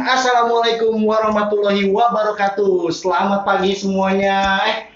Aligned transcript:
Assalamualaikum 0.00 0.96
warahmatullahi 1.04 1.92
wabarakatuh. 1.92 2.88
Selamat 2.88 3.44
pagi 3.44 3.76
semuanya. 3.76 4.64
Eh, 4.64 4.88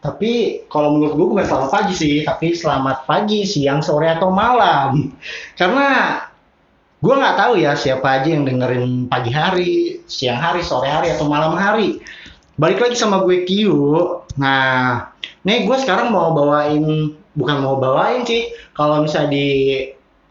tapi 0.00 0.64
kalau 0.72 0.96
menurut 0.96 1.14
gue 1.14 1.26
bukan 1.36 1.44
selamat 1.44 1.70
pagi 1.70 1.94
sih, 1.94 2.14
tapi 2.24 2.56
selamat 2.56 3.04
pagi, 3.04 3.44
siang, 3.44 3.84
sore 3.84 4.08
atau 4.08 4.32
malam. 4.32 5.12
Karena 5.60 6.18
gue 7.04 7.14
nggak 7.14 7.36
tahu 7.36 7.52
ya 7.60 7.76
siapa 7.76 8.22
aja 8.22 8.32
yang 8.32 8.48
dengerin 8.48 9.12
pagi 9.12 9.28
hari, 9.28 10.00
siang 10.08 10.40
hari, 10.40 10.64
sore 10.64 10.88
hari 10.88 11.12
atau 11.12 11.28
malam 11.28 11.52
hari. 11.52 12.00
Balik 12.56 12.80
lagi 12.80 12.96
sama 12.96 13.20
gue 13.28 13.44
Kiyu. 13.44 14.24
Nah, 14.40 15.04
nih 15.44 15.68
gue 15.68 15.76
sekarang 15.76 16.08
mau 16.08 16.32
bawain, 16.32 17.12
bukan 17.36 17.56
mau 17.60 17.76
bawain 17.76 18.24
sih. 18.24 18.56
Kalau 18.72 19.04
misalnya 19.04 19.36
di 19.36 19.48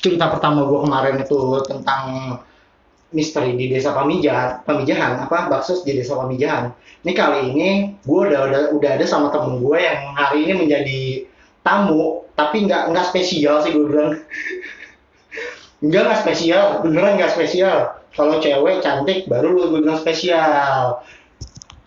cerita 0.01 0.33
pertama 0.33 0.65
gue 0.65 0.79
kemarin 0.81 1.21
itu 1.21 1.37
tentang 1.69 2.03
misteri 3.11 3.59
di 3.59 3.67
desa 3.67 3.91
Pamijahan, 3.91 4.63
Pamijahan 4.63 5.27
apa 5.27 5.51
bakso 5.51 5.83
di 5.83 5.95
desa 5.95 6.15
Pamijahan. 6.15 6.71
Ini 7.03 7.11
kali 7.11 7.39
ini 7.51 7.69
gue 8.03 8.19
udah, 8.27 8.39
udah 8.47 8.61
udah 8.75 8.89
ada 8.95 9.05
sama 9.07 9.31
temen 9.31 9.59
gue 9.59 9.77
yang 9.79 10.15
hari 10.15 10.47
ini 10.47 10.53
menjadi 10.65 11.01
tamu, 11.61 12.25
tapi 12.39 12.65
nggak 12.65 12.91
nggak 12.91 13.05
spesial 13.11 13.61
sih 13.63 13.71
gue 13.75 13.85
bilang. 13.85 14.15
Enggak 15.83 16.03
nggak 16.07 16.21
spesial, 16.23 16.63
beneran 16.85 17.17
nggak 17.17 17.33
spesial. 17.33 17.77
Kalau 18.11 18.37
cewek 18.43 18.83
cantik 18.83 19.25
baru 19.27 19.55
lu 19.55 19.61
gue 19.71 19.79
bilang 19.83 19.99
spesial. 19.99 21.01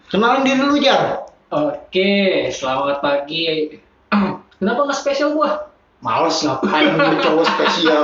Kenalin 0.09 0.45
diri 0.45 0.63
lu 0.63 0.79
Jar. 0.79 1.25
Oke, 1.55 2.51
selamat 2.51 2.99
pagi. 2.99 3.79
Kenapa 4.59 4.81
nggak 4.87 4.99
spesial 4.99 5.37
gua? 5.37 5.74
Males 6.05 6.37
ngapain 6.45 6.93
lu 6.95 7.17
cowok 7.17 7.45
spesial. 7.49 8.03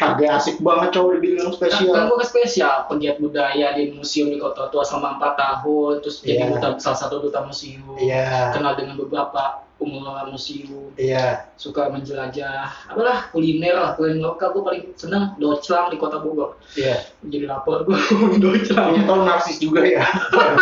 Kagak 0.00 0.40
asik 0.40 0.56
banget 0.64 0.96
cowok 0.96 1.20
dibilang 1.20 1.52
Kan, 1.52 1.52
kan 1.52 1.56
spesial. 1.60 1.92
gua 1.92 2.16
nggak 2.16 2.30
spesial, 2.32 2.74
pegiat 2.88 3.16
budaya 3.20 3.66
di 3.76 3.92
museum 3.92 4.32
di 4.32 4.40
Kota 4.40 4.72
Tua 4.72 4.80
selama 4.80 5.20
4 5.20 5.36
tahun, 5.36 5.92
terus 6.00 6.24
jadi 6.24 6.48
Iya. 6.48 6.56
duta 6.56 6.68
salah 6.80 6.98
satu 6.98 7.20
duta 7.20 7.44
museum. 7.44 7.84
Iya, 8.00 8.56
Kenal 8.56 8.72
dengan 8.80 8.96
beberapa 8.96 9.60
pengelola 9.82 10.30
museum, 10.30 10.94
iya. 10.94 11.50
suka 11.58 11.90
menjelajah, 11.90 12.70
apalah 12.86 13.28
kuliner 13.34 13.74
lah, 13.74 13.98
kuliner 13.98 14.22
lokal 14.22 14.54
gua 14.54 14.72
paling 14.72 14.94
seneng 14.94 15.34
doclang 15.42 15.90
di 15.90 15.98
Kota 15.98 16.22
Bogor. 16.22 16.56
Iya. 16.78 17.02
Jadi 17.26 17.50
lapor 17.50 17.82
ngomongin 17.84 18.40
doclang. 18.46 18.94
Ternyata 18.94 19.12
lu 19.18 19.24
narsis 19.26 19.58
juga 19.58 19.82
ya. 19.82 20.06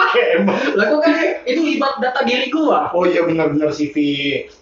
Lah 0.78 0.84
gua 0.88 1.00
kan 1.04 1.14
itu 1.44 1.60
libat 1.60 2.00
data 2.00 2.24
diri 2.24 2.48
gua. 2.48 2.88
Oh 2.96 3.04
iya 3.04 3.22
benar-benar 3.22 3.70
CV. 3.70 3.96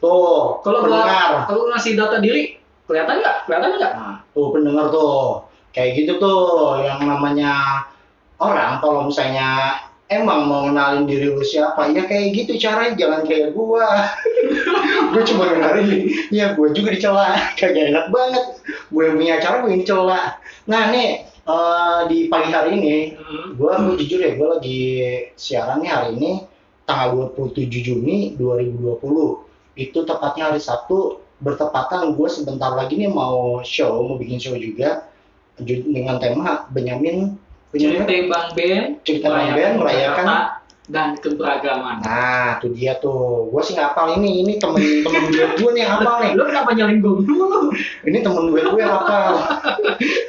Tuh, 0.03 0.61
Kalau 0.67 0.85
gua 0.85 1.47
kalau 1.47 1.71
ngasih 1.71 1.95
data 1.95 2.19
diri, 2.19 2.59
kelihatan 2.91 3.23
nggak? 3.23 3.37
Kelihatan 3.47 3.69
nggak? 3.79 3.93
Nah, 3.95 4.17
tuh 4.35 4.51
pendengar 4.51 4.91
tuh. 4.91 5.47
Kayak 5.71 6.05
gitu 6.05 6.13
tuh 6.19 6.83
yang 6.83 6.99
namanya 7.07 7.87
orang 8.43 8.83
kalau 8.83 9.07
misalnya 9.07 9.79
emang 10.09 10.49
mau 10.49 10.69
kenalin 10.69 11.05
diri 11.05 11.29
lu 11.29 11.41
siapa, 11.41 11.93
ya 11.93 12.05
kayak 12.05 12.33
gitu 12.33 12.57
caranya 12.57 12.97
jangan 12.97 13.21
kayak 13.25 13.53
gua. 13.53 14.09
gue 15.13 15.23
cuma 15.25 15.53
kenalin, 15.53 16.09
ya 16.29 16.53
gue 16.53 16.69
juga 16.73 16.93
dicela, 16.93 17.37
kagak 17.57 17.93
enak 17.93 18.09
banget. 18.09 18.45
Gue 18.89 19.03
yang 19.09 19.17
punya 19.17 19.33
acara 19.37 19.55
gue 19.63 19.71
yang 19.73 19.81
dicela. 19.85 20.21
Nah 20.69 20.83
nih 20.93 21.09
eh, 21.25 22.01
di 22.09 22.19
pagi 22.29 22.51
hari 22.53 22.71
ini 22.77 22.97
Hmm. 23.29 23.61
gue 23.61 23.69
gue 23.69 23.95
jujur 24.01 24.21
ya 24.25 24.33
gue 24.37 24.49
lagi 24.49 24.83
siaran 25.37 25.85
nih 25.85 25.91
hari 25.93 26.09
ini 26.17 26.31
tanggal 26.89 27.29
27 27.37 27.69
Juni 27.69 28.33
2020 28.41 29.05
itu 29.77 29.99
tepatnya 30.03 30.49
hari 30.49 30.61
Sabtu 30.61 31.21
bertepatan 31.39 32.17
gue 32.17 32.29
sebentar 32.29 32.73
lagi 32.73 32.97
nih 32.97 33.13
mau 33.13 33.61
show 33.61 34.01
mau 34.03 34.17
bikin 34.17 34.41
show 34.41 34.57
juga 34.57 35.05
ju- 35.61 35.85
dengan 35.87 36.17
tema 36.17 36.65
Benyamin 36.73 37.37
Cerita 37.75 38.05
Bang 38.29 38.49
Ben, 38.57 38.83
Cerita 39.05 39.29
Bang 39.29 39.53
Ben 39.53 39.71
merayakan 39.77 40.27
dan 40.89 41.21
keberagaman. 41.21 42.01
nah 42.01 42.57
tuh 42.65 42.73
dia 42.73 42.97
tuh 42.97 43.53
gue 43.53 43.61
sih 43.61 43.77
ngapal 43.77 44.17
ini 44.17 44.41
ini 44.41 44.57
temen-temen 44.57 45.29
gue 45.29 45.45
gue 45.61 45.71
nih 45.77 45.85
yang 45.85 46.01
hafal 46.01 46.17
nih 46.25 46.33
Lu 46.33 46.49
kenapa 46.49 46.73
nyalin 46.73 47.05
gue 47.05 47.29
dulu? 47.29 47.69
ini 48.09 48.25
temen 48.25 48.49
gue 48.49 48.61
gue 48.65 48.85
hafal 48.89 49.37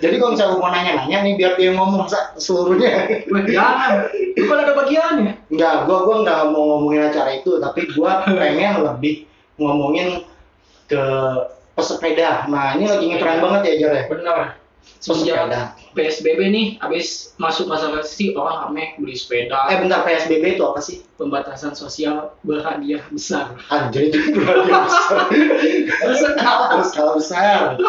jadi 0.03 0.15
kalau 0.19 0.31
misalnya 0.35 0.55
mau 0.59 0.67
nanya-nanya 0.71 1.17
nih 1.23 1.33
biar 1.39 1.53
dia 1.55 1.71
ngomong 1.75 2.07
seluruhnya 2.35 3.07
jangan. 3.47 4.09
Lu 4.35 4.43
kan 4.47 4.57
ada 4.63 4.73
bagiannya. 4.73 5.33
Enggak, 5.51 5.75
gua 5.85 5.97
gua 6.07 6.15
nggak 6.25 6.39
mau 6.49 6.63
ngomongin 6.75 7.01
acara 7.11 7.29
itu, 7.35 7.59
tapi 7.61 7.85
gua 7.93 8.23
pengen 8.25 8.81
lebih 8.81 9.27
ngomongin 9.59 10.23
ke 10.89 11.03
pesepeda. 11.77 12.49
Nah, 12.49 12.75
ini 12.79 12.89
lagi 12.89 13.05
ngetren 13.11 13.39
banget 13.43 13.61
ya, 13.61 13.73
Jar 13.85 13.91
ya. 13.93 14.03
Semenjak 14.99 15.35
Pesepeda. 15.47 15.61
PSBB 15.99 16.39
nih, 16.47 16.67
habis 16.79 17.35
masuk 17.35 17.67
masa 17.67 17.91
transisi 17.91 18.31
orang 18.31 18.71
rame 18.71 18.95
beli 18.95 19.11
sepeda, 19.13 19.67
Eh, 19.67 19.83
bentar 19.83 20.07
PSBB 20.07 20.55
itu 20.55 20.63
apa 20.63 20.79
sih? 20.79 21.03
pembatasan 21.19 21.75
sosial 21.75 22.31
berhadiah 22.47 23.03
besar. 23.11 23.51
Anjir 23.67 24.07
itu 24.07 24.31
berhadiah 24.31 24.87
besar. 24.87 25.17
Besar. 25.99 26.31
Skala 26.87 27.11
besar. 27.19 27.59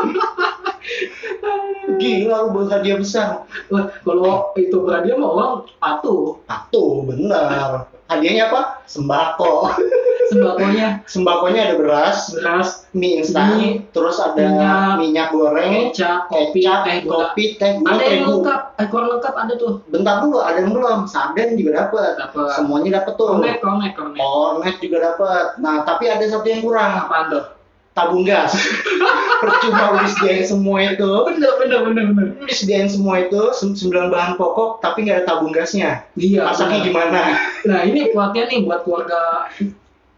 Gila 2.01 2.37
lu 2.43 2.49
berhadiah 2.51 2.99
besar. 2.99 3.47
Wah, 3.71 3.87
kalau 4.03 4.51
itu 4.57 4.75
berhadiah 4.83 5.15
mah 5.15 5.31
orang 5.31 5.53
patuh. 5.79 6.43
Atuh, 6.51 7.07
bener. 7.07 7.87
Hadiahnya 8.11 8.51
apa? 8.51 8.83
Sembako. 8.91 9.71
Sembakonya 10.31 10.87
Sembakonya 11.05 11.61
ada 11.67 11.75
beras, 11.75 12.31
beras, 12.31 12.69
mie 12.91 13.19
instan, 13.19 13.47
Mie, 13.53 13.71
terus 13.91 14.17
ada 14.17 14.39
minyak, 14.39 14.87
minyak, 14.97 15.29
goreng, 15.31 15.91
kecap, 15.91 16.27
kopi, 16.27 16.63
kecap, 16.63 16.81
teh 16.83 16.97
kopi, 17.03 17.45
teh, 17.55 17.71
gula, 17.77 17.91
Ada 17.91 18.05
yang 18.07 18.23
lengkap, 18.31 18.61
eh 18.77 18.87
kurang 18.87 19.09
lengkap 19.11 19.35
ada 19.37 19.53
tuh. 19.55 19.73
bentar 19.87 20.15
dulu 20.21 20.39
ada 20.39 20.57
yang 20.57 20.71
belum 20.71 20.99
sarden 21.05 21.49
juga 21.55 21.71
dapat 21.85 22.15
semuanya 22.53 22.91
dapat 22.97 23.13
tuh 23.15 23.27
Kornet, 23.29 23.59
kornet, 23.59 23.93
kornet. 23.93 24.17
kornet 24.17 24.77
juga 24.79 24.99
dapat 25.05 25.45
nah 25.59 25.83
tapi 25.83 26.07
ada 26.07 26.23
satu 26.23 26.47
yang 26.47 26.63
kurang 26.63 26.95
Apaan 26.97 27.27
tuh? 27.29 27.45
tabung 27.91 28.23
gas 28.23 28.55
percuma 29.43 29.91
lu 29.91 30.07
disediain 30.07 30.47
semua 30.47 30.79
itu 30.87 31.11
Bener, 31.27 31.53
bener, 31.59 31.81
bener, 31.85 32.05
bener. 32.09 32.27
disediain 32.47 32.87
semua 32.87 33.19
itu 33.21 33.51
sem- 33.51 33.75
sembilan 33.75 34.09
bahan 34.09 34.33
pokok 34.37 34.79
tapi 34.79 35.05
nggak 35.05 35.17
ada 35.17 35.27
tabung 35.27 35.51
gasnya 35.51 36.07
Iya. 36.15 36.47
masaknya 36.47 36.81
bener. 36.81 36.87
gimana 36.87 37.21
Nah 37.67 37.81
ini 37.83 38.09
kuatnya 38.09 38.47
nih 38.47 38.63
buat 38.63 38.81
keluarga 38.83 39.51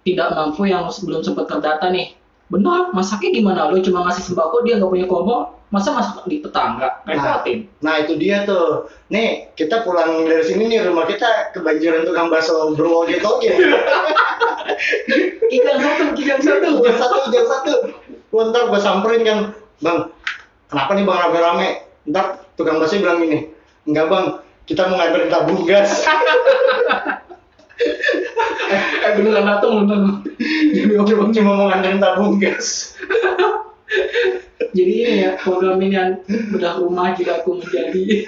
tidak 0.03 0.29
mampu 0.35 0.67
yang 0.67 0.91
belum 0.91 1.23
sempat 1.23 1.47
terdata 1.47 1.91
nih. 1.91 2.15
Benar, 2.53 2.93
masaknya 2.93 3.33
gimana? 3.33 3.73
Lu 3.73 3.81
cuma 3.81 4.05
ngasih 4.05 4.29
sembako 4.29 4.67
dia 4.67 4.77
nggak 4.77 4.93
punya 4.93 5.07
kompor, 5.09 5.57
masa 5.73 5.97
masak 5.97 6.29
di 6.29 6.45
tetangga? 6.45 7.01
Repotin. 7.09 7.67
nah 7.83 7.99
itu 7.99 8.15
dia 8.21 8.45
tuh 8.45 8.87
nih 9.09 9.51
kita 9.59 9.83
pulang 9.83 10.29
dari 10.29 10.45
sini 10.45 10.69
nih 10.69 10.85
rumah 10.87 11.09
kita 11.09 11.51
kebanjiran 11.57 12.05
tukang 12.07 12.29
bakso 12.31 12.77
berwoge 12.79 13.19
toge 13.25 13.51
Ikan 15.53 15.77
satu, 15.81 16.05
ikan 16.15 16.41
satu. 16.41 16.69
jam 16.85 16.97
satu 17.01 17.19
jam 17.33 17.45
satu 17.49 17.75
gua 18.31 18.53
ntar 18.53 18.71
gua 18.71 18.81
samperin 18.81 19.23
kan 19.27 19.39
bang 19.83 19.99
kenapa 20.71 20.91
nih 20.95 21.05
bang 21.09 21.19
rame-rame 21.27 21.69
ntar 22.13 22.25
tukang 22.55 22.79
bakso 22.79 23.01
bilang 23.03 23.19
gini 23.19 23.51
enggak 23.89 24.07
bang 24.13 24.25
kita 24.69 24.87
mau 24.87 24.97
nganterin 25.01 25.29
tabung 25.33 25.61
gas 25.67 26.07
Eh 29.03 29.13
beneran 29.19 29.45
datang 29.45 29.85
bener. 29.85 30.01
Jadi 30.73 30.93
cuma, 30.97 31.03
orang- 31.05 31.35
cuma 31.35 31.51
mau 31.53 31.67
nganterin 31.69 32.01
tabung 32.01 32.41
gas. 32.41 32.97
Jadi 34.73 34.93
ini 35.05 35.15
ya 35.29 35.37
program 35.37 35.77
ini 35.85 35.93
yang 35.93 36.11
bedah 36.55 36.81
rumah 36.81 37.13
jika 37.13 37.45
aku 37.45 37.61
menjadi. 37.61 38.25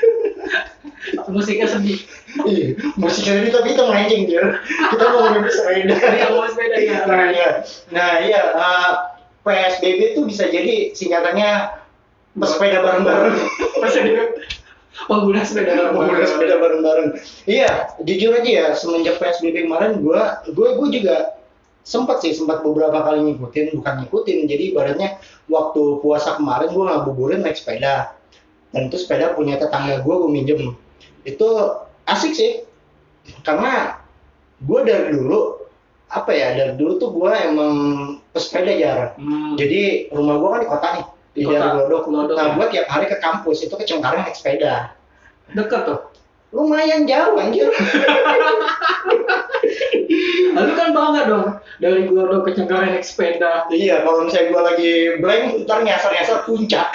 Musiknya 1.28 1.68
sedih. 1.68 2.00
Iya, 2.44 2.76
musiknya 3.00 3.44
ini 3.44 3.48
tapi 3.52 3.72
kita 3.72 3.84
melenceng 3.86 4.22
dia 4.28 4.44
kita 4.66 5.04
mau 5.08 5.30
ngomongin 5.30 5.52
sepeda. 5.52 5.94
Yang 5.96 6.32
mau 6.34 6.44
sepeda 6.48 6.76
ya. 6.80 6.96
nah 7.06 7.24
iya. 7.32 7.48
Nah 7.92 8.10
iya 8.20 8.42
eh, 8.52 8.90
PSBB 9.44 10.00
itu 10.16 10.20
bisa 10.24 10.48
jadi 10.48 10.92
singkatannya 10.92 11.80
pesepeda 12.34 12.82
bareng-bareng 12.82 13.36
pengguna 15.10 15.42
sepeda 15.42 15.90
Pengguna 15.90 16.26
sepeda 16.26 16.54
bareng-bareng. 16.62 17.08
Iya, 17.44 17.98
jujur 18.02 18.30
aja 18.38 18.50
ya, 18.50 18.66
semenjak 18.78 19.18
PSBB 19.18 19.66
kemarin 19.66 20.00
gua 20.00 20.42
gue 20.46 20.68
gue 20.78 20.88
juga 21.00 21.38
sempat 21.84 22.24
sih 22.24 22.32
sempat 22.32 22.64
beberapa 22.64 23.04
kali 23.04 23.28
ngikutin, 23.28 23.76
bukan 23.76 23.94
ngikutin. 24.04 24.38
Jadi 24.48 24.62
ibaratnya 24.72 25.20
waktu 25.50 26.00
puasa 26.00 26.40
kemarin 26.40 26.72
gua 26.72 26.84
ngabuburit 26.94 27.44
naik 27.44 27.58
sepeda. 27.58 28.16
Dan 28.74 28.90
itu 28.90 28.98
sepeda 28.98 29.36
punya 29.36 29.60
tetangga 29.60 30.00
gua 30.02 30.24
gue 30.24 30.30
minjem. 30.30 30.74
Itu 31.26 31.48
asik 32.08 32.32
sih. 32.32 32.52
Karena 33.44 34.00
gua 34.64 34.80
dari 34.86 35.12
dulu 35.12 35.60
apa 36.14 36.30
ya 36.30 36.54
dari 36.54 36.74
dulu 36.78 36.92
tuh 37.02 37.10
gua 37.10 37.34
emang 37.42 37.74
pesepeda 38.30 38.72
jarang. 38.78 39.12
Hmm. 39.18 39.54
Jadi 39.58 40.08
rumah 40.14 40.38
gua 40.40 40.48
kan 40.56 40.60
di 40.62 40.68
kota 40.70 40.88
nih 40.98 41.06
di 41.34 41.42
Kota, 41.42 41.52
daerah 41.52 41.70
Glodok. 41.82 42.02
Glodok, 42.06 42.36
Nah 42.36 42.46
gua 42.54 42.66
tiap 42.68 42.86
hari 42.86 43.06
ke 43.06 43.18
kampus 43.18 43.62
itu 43.62 43.74
ke 43.74 43.84
Cengkareng 43.84 44.22
naik 44.22 44.34
sepeda. 44.34 44.94
Dekat 45.50 45.82
tuh. 45.84 46.00
lumayan 46.50 47.02
jauh 47.02 47.34
anjir. 47.34 47.66
Lalu 50.54 50.72
kan 50.76 50.88
bangga 50.94 51.22
dong 51.26 51.48
dari 51.76 52.06
gua 52.06 52.30
do 52.30 52.46
ke 52.46 52.54
Cengkareng 52.54 52.94
naik 52.94 53.02
sepeda. 53.02 53.66
Iya, 53.66 54.06
kalau 54.06 54.22
misalnya 54.22 54.54
gue 54.54 54.62
lagi 54.62 54.92
blank, 55.18 55.42
ntar 55.66 55.82
nyasar-nyasar 55.82 56.46
puncak. 56.46 56.94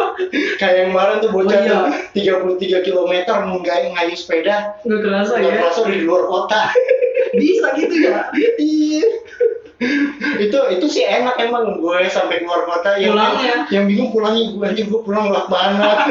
Kayak 0.60 0.74
yang 0.76 0.88
kemarin 0.92 1.16
tuh 1.22 1.30
bocah 1.32 1.56
Oh, 1.56 1.88
iya. 2.12 2.36
tuh 2.36 2.60
33 2.60 2.84
km 2.84 3.12
nggak 3.56 3.76
ngayu 3.96 4.12
sepeda, 4.12 4.76
Nggak 4.84 5.00
kerasa 5.00 5.32
nggak 5.38 5.48
ya? 5.48 5.56
kerasa 5.56 5.80
di 5.88 6.00
luar 6.04 6.22
kota. 6.26 6.62
Bisa 7.32 7.66
gitu 7.80 7.94
ya? 8.04 8.28
Iya. 8.60 9.08
Itu 10.38 10.58
itu 10.70 10.86
sih 10.86 11.02
enak 11.02 11.38
emang 11.38 11.78
gue 11.78 11.98
sampai 12.08 12.40
keluar 12.40 12.62
kota 12.64 12.98
yang 12.98 13.14
Pulangnya. 13.14 13.54
yang 13.70 13.84
bingung 13.86 14.10
pulangnya 14.10 14.50
gue 14.50 14.64
anjir 14.64 14.86
gue 14.86 15.00
pulang 15.00 15.30
lewat 15.30 15.46
mana 15.46 16.10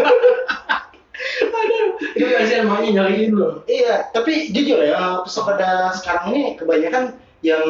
Aduh, 1.38 1.86
itu 2.14 2.24
kasihan 2.26 2.66
maknya 2.66 2.90
nyariin 3.02 3.34
lo. 3.34 3.66
iya 3.66 4.08
tapi 4.10 4.50
jujur 4.50 4.80
ya 4.80 5.20
pesepeda 5.22 5.92
sekarang 5.94 6.32
ini 6.32 6.42
kebanyakan 6.56 7.18
yang 7.42 7.64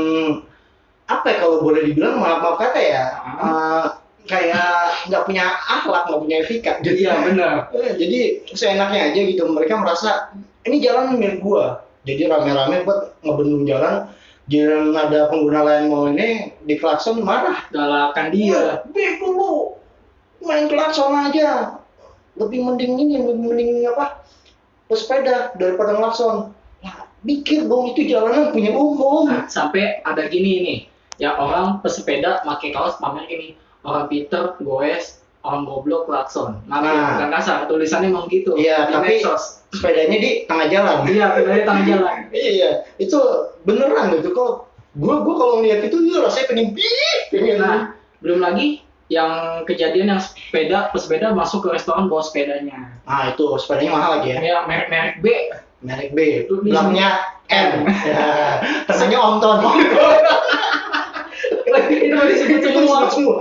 apa 1.07 1.25
ya 1.25 1.38
kalau 1.39 1.63
boleh 1.63 1.81
dibilang 1.81 2.19
maaf 2.19 2.44
maaf 2.44 2.57
kata 2.59 2.79
ya 2.79 3.03
Hmm. 3.17 3.47
eh, 3.47 3.85
kayak 4.27 4.71
nggak 5.07 5.23
punya 5.23 5.45
akhlak 5.47 6.03
nggak 6.05 6.21
punya 6.21 6.38
etika 6.44 6.71
jadi 6.83 6.99
Iya 6.99 7.13
benar. 7.23 7.53
Eh, 7.71 7.95
jadi 7.95 8.19
seenaknya 8.51 9.01
aja 9.09 9.19
gitu 9.23 9.44
mereka 9.47 9.79
merasa 9.79 10.35
ini 10.61 10.83
jalan 10.83 11.15
milik 11.15 11.39
gua 11.39 11.79
jadi 12.03 12.27
rame-rame 12.27 12.83
buat 12.83 13.15
ngebendung 13.23 13.63
jalan 13.63 14.11
Jangan 14.47 14.95
ada 14.95 15.27
pengguna 15.27 15.61
lain 15.63 15.91
mau 15.91 16.07
ini 16.07 16.55
di 16.63 16.79
klakson 16.79 17.19
marah. 17.19 17.67
Galakan 17.71 18.31
dia. 18.31 18.81
bego 18.88 19.27
lu 19.35 19.51
main 20.47 20.71
klakson 20.71 21.11
aja. 21.11 21.79
Lebih 22.39 22.63
mending 22.63 22.95
ini 22.95 23.15
lebih 23.19 23.44
mending 23.44 23.69
apa? 23.91 24.23
Pesepeda 24.88 25.51
daripada 25.59 25.99
ngelakson 25.99 26.55
lah 26.79 27.07
pikir 27.25 27.65
dong 27.65 27.91
itu 27.91 28.07
jalanan 28.07 28.53
punya 28.53 28.71
umum. 28.71 29.27
Nah, 29.27 29.49
sampai 29.49 29.99
ada 30.05 30.29
gini 30.29 30.63
nih, 30.63 30.79
ya 31.17 31.35
orang 31.35 31.81
pesepeda 31.81 32.45
pakai 32.45 32.71
kaos 32.71 32.95
pamer 33.01 33.25
gini, 33.25 33.57
orang 33.81 34.07
Peter, 34.07 34.55
goes, 34.61 35.19
orang 35.47 35.63
goblok, 35.63 36.03
klakson. 36.05 36.59
Nah, 36.65 36.77
Nah. 36.77 37.15
bukan 37.15 37.29
kasar, 37.31 37.57
tulisannya 37.65 38.11
emang 38.11 38.27
gitu. 38.27 38.53
Iya, 38.53 38.85
di 38.85 38.94
tapi- 38.94 39.07
medsos. 39.17 39.44
sepedanya 39.67 40.15
di 40.15 40.31
tengah 40.44 40.67
jalan 40.67 40.97
Iya, 41.03 41.25
pedalnya 41.33 41.63
tengah 41.65 41.83
jalan. 41.91 42.15
iya 42.31 42.69
itu 42.95 43.19
beneran 43.63 44.15
gitu 44.15 44.31
kok 44.31 44.71
gua 44.95 45.19
gua 45.19 45.35
kalau 45.35 45.53
ngeliat 45.59 45.83
itu 45.83 46.07
ya 46.07 46.23
rasanya 46.23 46.45
pengen 46.47 46.67
bih 46.71 46.88
pengen 47.27 47.59
Nah, 47.59 47.91
belum 48.17 48.39
lagi 48.39 48.79
yang 49.07 49.27
kejadian 49.63 50.07
yang 50.09 50.21
sepeda 50.23 50.88
pesepeda 50.89 51.31
masuk 51.31 51.67
ke 51.67 51.75
restoran 51.75 52.07
bawa 52.07 52.23
sepedanya. 52.23 52.95
nah 53.03 53.27
itu 53.27 53.44
sepedanya 53.57 53.91
mahal 53.91 54.09
lagi 54.17 54.27
ya 54.29 54.39
Ya, 54.41 54.57
merek-merek 54.63 55.15
B. 55.19 55.25
merek 55.79 56.09
B 56.11 56.19
Itu 56.47 56.63
di 56.63 56.71
belakangnya 56.71 57.09
M 57.47 57.69
ya, 58.07 59.19
Om 59.19 59.35
Ton 59.38 59.57
itu 61.85 62.15
disebut 62.15 62.59
semua. 62.65 63.00
semua 63.13 63.38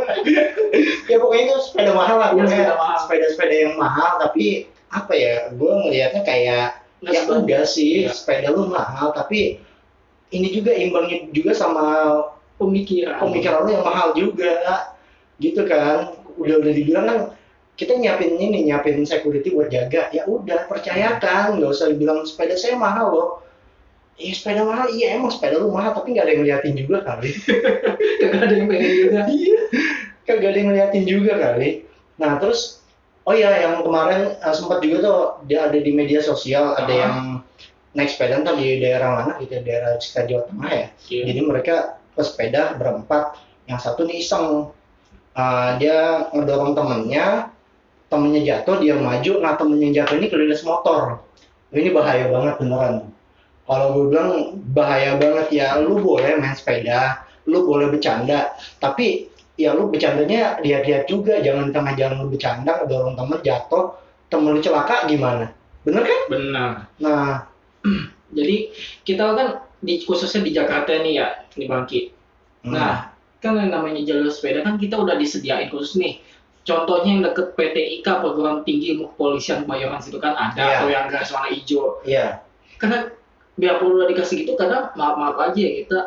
ya 1.07 1.17
pokoknya 1.19 1.43
itu 1.49 1.57
sepeda 1.65 1.93
mahal 1.97 2.17
lah 2.21 2.29
pokoknya 2.35 2.51
sepeda 2.53 2.75
sepeda-sepeda 3.03 3.55
yang 3.55 3.73
mahal 3.81 4.11
tapi 4.21 4.69
apa 4.93 5.13
ya 5.15 5.35
gue 5.55 5.73
ngelihatnya 5.87 6.23
kayak 6.23 6.69
Nggak 6.97 7.13
ya 7.13 7.21
udah 7.29 7.63
sih 7.69 8.09
Iya. 8.09 8.13
sepeda 8.17 8.49
lu 8.57 8.73
mahal 8.73 9.13
tapi 9.13 9.61
ini 10.33 10.49
juga 10.51 10.73
imbangnya 10.73 11.29
juga 11.31 11.53
sama 11.53 11.85
Pemikiran. 12.57 13.21
pemikiran 13.21 13.69
lu 13.69 13.71
yang 13.77 13.85
mahal 13.85 14.09
juga 14.17 14.97
gitu 15.37 15.69
kan 15.69 16.17
udah 16.41 16.57
udah 16.65 16.73
dibilang 16.73 17.05
kan 17.05 17.19
kita 17.77 17.93
nyiapin 18.01 18.41
ini 18.41 18.65
nyiapin 18.65 19.05
security 19.05 19.53
buat 19.53 19.69
jaga 19.69 20.09
ya 20.09 20.25
udah 20.25 20.65
percayakan 20.65 21.61
nggak 21.61 21.69
usah 21.69 21.93
dibilang 21.93 22.25
sepeda 22.25 22.57
saya 22.57 22.81
mahal 22.81 23.13
loh 23.13 23.29
Iya 24.17 24.33
sepeda 24.33 24.65
mahal, 24.65 24.89
iya 24.97 25.21
emang 25.21 25.29
sepeda 25.29 25.61
lu 25.61 25.69
mahal 25.69 25.93
tapi 25.93 26.17
nggak 26.17 26.25
ada 26.25 26.33
yang 26.33 26.41
ngeliatin 26.41 26.75
juga 26.75 26.99
kali. 27.05 27.31
Kagak 28.25 28.41
ada 28.49 28.55
yang 28.57 28.67
pengen 28.73 28.91
juga. 28.97 29.21
Iya, 29.29 29.59
kagak 30.25 30.49
ada 30.49 30.59
yang 30.59 30.69
ngeliatin 30.73 31.05
juga 31.05 31.33
kali. 31.37 31.69
Nah 32.17 32.33
terus, 32.41 32.81
oh 33.29 33.37
iya 33.37 33.53
yang 33.61 33.85
kemarin 33.85 34.41
eh, 34.41 34.55
sempat 34.57 34.81
juga 34.81 34.97
tuh 35.05 35.19
dia 35.45 35.69
ada 35.69 35.77
di 35.77 35.93
media 35.93 36.25
sosial 36.25 36.73
ada 36.75 36.89
Ah. 36.89 36.97
yang 36.97 37.17
naik 37.93 38.09
sepeda 38.13 38.41
entah 38.41 38.57
di 38.57 38.81
daerah 38.81 39.09
mana 39.21 39.33
gitu, 39.41 39.57
daerah 39.61 40.01
sekitar 40.01 40.25
Jawa 40.29 40.43
Tengah 40.49 40.71
ya. 40.73 40.87
Iya. 41.13 41.23
Jadi 41.33 41.41
mereka 41.45 41.75
pesepeda 42.17 42.77
berempat, 42.81 43.37
yang 43.69 43.77
satu 43.77 44.09
nih 44.09 44.25
iseng, 44.25 44.73
Ah, 45.37 45.77
dia 45.77 46.33
ngedorong 46.33 46.73
temennya, 46.73 47.53
temennya 48.09 48.41
jatuh 48.41 48.81
dia 48.81 48.97
maju, 48.97 49.45
nah 49.45 49.53
temennya 49.61 50.01
jatuh 50.01 50.17
ini 50.17 50.33
kelilis 50.33 50.65
motor. 50.65 51.21
Ini 51.69 51.93
bahaya 51.93 52.33
banget 52.33 52.57
beneran. 52.57 53.13
Kalau 53.67 53.87
gue 53.99 54.05
bilang 54.15 54.31
bahaya 54.71 55.19
banget 55.19 55.47
ya, 55.51 55.69
lu 55.83 55.99
boleh 55.99 56.39
main 56.39 56.55
sepeda, 56.55 57.27
lu 57.51 57.67
boleh 57.67 57.91
bercanda, 57.91 58.55
tapi 58.79 59.27
ya 59.59 59.75
lu 59.75 59.91
bercandanya 59.91 60.63
lihat-lihat 60.63 61.11
juga, 61.11 61.43
jangan 61.43 61.75
tengah 61.75 61.99
jalan 61.99 62.23
lu 62.23 62.29
bercanda, 62.31 62.87
dorong 62.87 63.19
temen 63.19 63.39
jatuh, 63.43 63.99
temen 64.31 64.55
lu 64.55 64.61
celaka 64.63 65.11
gimana? 65.11 65.51
Bener 65.83 66.03
kan? 66.07 66.21
Benar. 66.31 66.71
Nah, 67.03 67.47
Jadi 68.27 68.75
kita 69.07 69.23
kan 69.39 69.49
di 69.79 70.03
khususnya 70.03 70.43
di 70.43 70.51
Jakarta 70.51 70.99
nih 70.99 71.15
ya, 71.15 71.29
di 71.55 71.65
Bangki. 71.71 72.11
hmm. 72.67 72.75
Nah, 72.75 73.15
kan 73.39 73.55
yang 73.55 73.71
namanya 73.71 74.03
jalur 74.03 74.27
sepeda 74.35 74.67
kan 74.67 74.75
kita 74.83 74.99
udah 74.99 75.15
disediain 75.15 75.71
khusus 75.71 75.95
nih. 75.95 76.19
Contohnya 76.67 77.11
yang 77.15 77.23
deket 77.23 77.55
PT 77.55 78.03
IKA 78.03 78.19
perguruan 78.19 78.67
tinggi 78.67 78.99
ilmu 78.99 79.15
kepolisian 79.15 79.63
Bayoran 79.71 80.03
situ 80.03 80.19
kan 80.19 80.35
ada 80.35 80.59
Iya. 80.59 80.77
atau 80.83 80.89
yang 80.91 81.07
garis 81.07 81.31
warna 81.31 81.49
hijau. 81.55 82.03
iya, 82.03 82.43
Karena 82.83 83.07
biarpun 83.57 83.97
udah 83.97 84.07
dikasih 84.13 84.45
gitu 84.45 84.53
kadang 84.55 84.93
maaf 84.95 85.17
maaf 85.17 85.37
aja 85.41 85.61
ya 85.61 85.73
kita 85.85 86.01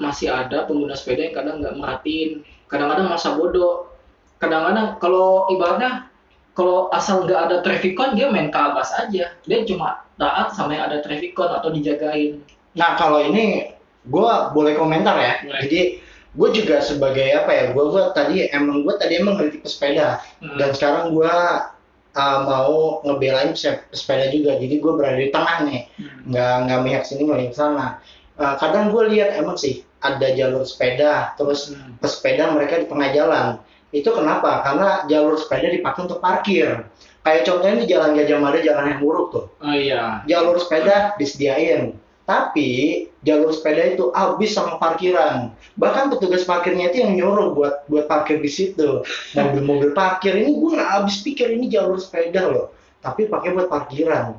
masih 0.00 0.26
ada 0.26 0.66
pengguna 0.66 0.98
sepeda 0.98 1.30
yang 1.30 1.36
kadang 1.38 1.56
nggak 1.62 1.74
merhatiin, 1.78 2.42
kadang-kadang 2.66 3.06
masa 3.06 3.38
bodoh. 3.38 3.94
Kadang-kadang 4.42 4.98
kalau 4.98 5.46
ibaratnya 5.54 6.10
kalau 6.54 6.90
asal 6.90 7.24
nggak 7.24 7.40
ada 7.50 7.56
traffic 7.62 7.94
cone 7.94 8.18
dia 8.18 8.26
main 8.30 8.50
kabas 8.50 8.90
aja. 8.98 9.38
Dia 9.46 9.58
cuma 9.62 10.02
taat 10.18 10.54
sama 10.54 10.74
yang 10.74 10.90
ada 10.90 10.98
traffic 11.00 11.38
cone 11.38 11.54
atau 11.54 11.70
dijagain. 11.70 12.42
Nah 12.74 12.98
kalau 12.98 13.22
ini 13.22 13.70
gue 14.04 14.32
boleh 14.50 14.74
komentar 14.74 15.14
ya. 15.16 15.34
Boleh. 15.46 15.60
Jadi 15.62 15.80
gue 16.34 16.48
juga 16.50 16.82
sebagai 16.82 17.30
apa 17.30 17.50
ya? 17.54 17.64
Gue 17.70 17.84
gua 17.94 18.10
tadi 18.10 18.50
emang 18.50 18.82
gue 18.82 18.94
tadi 18.98 19.22
emang 19.22 19.38
kritik 19.38 19.62
pesepeda 19.62 20.18
Hmm. 20.42 20.58
dan 20.58 20.74
sekarang 20.74 21.14
gue 21.14 21.34
mau 22.16 23.02
ngebelain 23.02 23.50
pesepeda 23.54 24.30
juga. 24.30 24.54
Jadi 24.56 24.78
gue 24.78 24.92
berada 24.94 25.18
di 25.18 25.30
tengah 25.34 25.66
nih, 25.66 25.80
Hmm. 25.98 26.30
nggak 26.30 26.54
nggak 26.66 26.80
mihak 26.86 27.02
sini 27.02 27.22
mihak 27.26 27.52
sana. 27.52 27.98
Eh, 28.38 28.54
kadang 28.62 28.94
gue 28.94 29.02
lihat 29.14 29.34
emang 29.38 29.58
sih 29.58 29.82
ada 29.98 30.30
jalur 30.34 30.62
sepeda, 30.62 31.34
terus 31.34 31.74
Hmm. 31.74 31.98
pesepeda 31.98 32.54
mereka 32.54 32.78
di 32.82 32.86
tengah 32.86 33.08
jalan. 33.10 33.46
Itu 33.94 34.10
kenapa? 34.10 34.62
Karena 34.66 35.06
jalur 35.06 35.38
sepeda 35.38 35.70
dipakai 35.70 36.10
untuk 36.10 36.18
parkir. 36.18 36.86
Kayak 37.24 37.48
contohnya 37.48 37.76
di 37.80 37.88
Jalan 37.88 38.12
Gajah 38.12 38.36
Mada, 38.36 38.60
jalan 38.60 38.84
yang 38.84 39.00
buruk 39.00 39.32
tuh 39.32 39.46
Oh 39.64 39.72
iya. 39.72 40.20
jalur 40.28 40.60
sepeda 40.60 41.16
disediain 41.16 41.96
tapi 42.28 43.08
jalur 43.24 43.50
sepeda 43.50 43.96
itu 43.96 44.12
habis 44.12 44.52
sama 44.52 44.76
parkiran. 44.76 45.50
Bahkan 45.80 46.12
petugas 46.12 46.44
parkirnya 46.44 46.92
itu 46.92 47.02
yang 47.02 47.16
nyuruh 47.16 47.56
buat 47.56 47.74
buat 47.88 48.06
parkir 48.06 48.38
di 48.38 48.50
situ. 48.52 49.02
Mobil-mobil 49.34 49.96
parkir 49.96 50.36
ini 50.36 50.52
gue 50.52 50.70
nggak 50.76 50.90
habis 51.00 51.24
pikir 51.24 51.50
ini 51.50 51.72
jalur 51.72 51.96
sepeda 51.96 52.46
loh. 52.46 52.66
Tapi 53.00 53.26
pakai 53.26 53.56
buat 53.56 53.72
parkiran. 53.72 54.36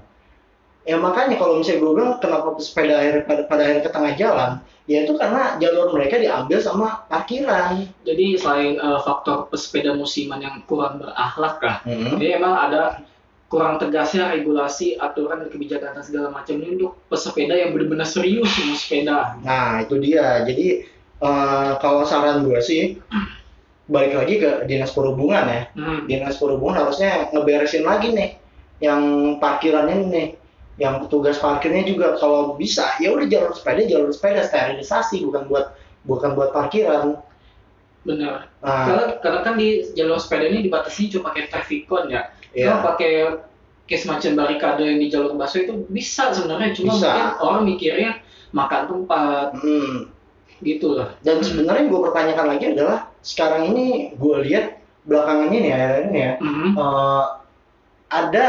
Ya 0.85 1.01
makanya 1.01 1.41
kalau 1.41 1.57
misalnya 1.57 1.81
gue 1.81 1.91
bilang 1.97 2.13
kenapa 2.21 2.53
sepeda 2.61 3.01
akhirnya 3.01 3.25
pada, 3.25 3.41
pada 3.49 3.61
akhirnya 3.65 3.83
ke 3.89 3.91
tengah 3.91 4.13
jalan 4.21 4.51
ya 4.85 5.01
itu 5.01 5.17
karena 5.17 5.57
jalur 5.57 5.89
mereka 5.97 6.21
diambil 6.21 6.61
sama 6.61 6.87
parkiran. 7.09 7.89
Jadi 8.05 8.37
selain 8.37 8.77
eh, 8.77 8.99
faktor 9.01 9.49
pesepeda 9.49 9.97
musiman 9.97 10.45
yang 10.45 10.61
kurang 10.69 11.01
berakhlak 11.01 11.57
kah, 11.57 11.77
Hmm. 11.85 12.21
jadi 12.21 12.37
emang 12.37 12.53
ada 12.53 13.01
kurang 13.55 13.79
tegasnya 13.79 14.35
regulasi, 14.35 14.99
aturan, 14.99 15.39
dan 15.39 15.47
kebijakan 15.47 15.95
dan 15.95 16.03
segala 16.03 16.27
macam 16.27 16.59
ini 16.59 16.75
untuk 16.75 16.99
pesepeda 17.07 17.55
yang 17.55 17.71
benar-benar 17.71 18.03
serius 18.03 18.51
sama 18.51 18.75
sepeda. 18.75 19.39
Nah, 19.39 19.79
itu 19.79 19.95
dia. 20.03 20.43
Jadi 20.43 20.83
eh, 21.23 21.71
kalau 21.79 22.03
saran 22.03 22.43
gue 22.43 22.59
sih 22.59 22.99
balik 23.87 24.17
lagi 24.17 24.43
ke 24.43 24.67
dinas 24.67 24.91
perhubungan 24.91 25.47
ya. 25.47 25.61
Hmm. 25.71 26.03
Dinas 26.03 26.35
perhubungan 26.35 26.83
harusnya 26.83 27.31
ngeberesin 27.31 27.87
lagi 27.87 28.11
nih 28.11 28.35
yang 28.83 29.01
parkirannya 29.39 30.11
nih, 30.11 30.27
yang 30.75 30.99
petugas 31.07 31.39
parkirnya 31.39 31.87
juga 31.87 32.19
kalau 32.19 32.59
bisa 32.59 32.99
ya 32.99 33.15
udah 33.15 33.23
jalur 33.31 33.55
sepeda 33.55 33.87
jalur 33.87 34.11
sepeda 34.11 34.43
sterilisasi 34.43 35.23
bukan 35.23 35.47
buat 35.47 35.79
bukan 36.03 36.35
buat 36.35 36.51
parkiran. 36.51 37.23
Benar. 38.05 38.53
Nah, 38.61 38.85
Karena, 38.85 39.03
karena 39.19 39.39
kan 39.41 39.53
di 39.57 39.81
jalur 39.97 40.21
sepeda 40.21 40.45
ini 40.45 40.61
dibatasi 40.61 41.09
cuma 41.09 41.33
pakai 41.33 41.49
traffic 41.49 41.89
cone 41.89 42.13
ya. 42.13 42.21
Iya. 42.53 42.65
Kalau 42.69 42.79
pakai 42.85 43.11
kayak 43.85 44.01
semacam 44.01 44.31
barikade 44.45 44.81
yang 44.81 44.99
di 45.01 45.07
jalur 45.13 45.37
busway 45.37 45.69
itu 45.69 45.73
bisa 45.93 46.33
sebenarnya 46.33 46.73
cuma 46.73 46.97
Bisa. 46.97 47.05
mungkin 47.05 47.27
orang 47.41 47.63
mikirnya 47.69 48.11
makan 48.49 48.81
tempat 48.89 49.47
hmm. 49.61 49.95
gitu 50.65 50.97
lah. 50.97 51.13
dan 51.21 51.43
sebenarnya 51.45 51.85
gue 51.91 51.99
pertanyakan 52.01 52.45
lagi 52.55 52.65
adalah 52.73 53.11
sekarang 53.21 53.69
ini 53.69 54.15
gue 54.17 54.35
lihat 54.49 54.81
belakangan 55.05 55.53
ini 55.53 55.67
ya 55.69 55.85
ini 56.01 56.17
ya 56.17 56.33
Mhm. 56.41 56.69
eh, 56.73 57.25
ada 58.09 58.45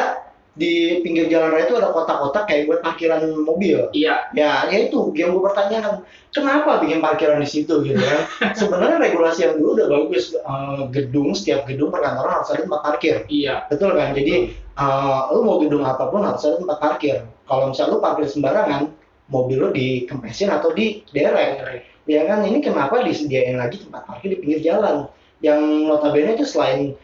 di 0.56 1.04
pinggir 1.04 1.28
jalan 1.28 1.52
raya 1.52 1.68
itu 1.68 1.76
ada 1.76 1.92
kotak-kotak 1.92 2.48
kayak 2.48 2.64
buat 2.64 2.80
parkiran 2.80 3.28
mobil. 3.44 3.92
Iya. 3.92 4.32
Ya, 4.32 4.64
ya 4.72 4.88
itu 4.88 5.12
yang 5.12 5.36
gue 5.36 5.44
pertanyakan, 5.44 6.00
kenapa 6.32 6.80
bikin 6.80 7.04
parkiran 7.04 7.44
di 7.44 7.48
situ 7.48 7.84
gitu 7.84 8.00
ya? 8.00 8.25
Sebenarnya 8.60 8.96
regulasi 8.96 9.44
yang 9.44 9.60
dulu 9.60 9.76
udah 9.76 9.88
bagus, 9.92 10.32
Eh, 10.32 10.80
gedung 10.96 11.36
setiap 11.36 11.68
gedung 11.68 11.92
perkantoran 11.92 12.40
harus 12.40 12.48
ada 12.56 12.64
tempat 12.64 12.80
parkir, 12.80 13.28
Iya. 13.28 13.68
betul 13.68 13.92
kan? 14.00 14.16
Jadi 14.16 14.34
eh, 14.56 15.20
lu 15.36 15.40
mau 15.44 15.60
gedung 15.60 15.84
apa 15.84 16.08
pun 16.08 16.25
harus 16.25 16.40
ada 16.48 16.56
tempat 16.56 16.78
parkir. 16.80 17.16
Kalau 17.44 17.64
misalnya 17.68 17.92
lu 17.92 18.00
parkir 18.00 18.25
sembarangan, 18.25 18.82
mobil 19.28 19.56
lu 19.60 19.68
dikempesin 19.76 20.48
atau 20.48 20.72
di 20.72 21.04
derek, 21.12 21.84
ya 22.08 22.25
kan? 22.25 22.40
Ini 22.48 22.64
kenapa 22.64 23.04
disediain 23.04 23.60
lagi 23.60 23.84
tempat 23.84 24.08
parkir 24.08 24.32
di 24.32 24.38
pinggir 24.40 24.64
jalan? 24.64 25.04
Yang 25.44 25.60
notabene 25.84 26.32
itu 26.32 26.48
selain 26.48 26.96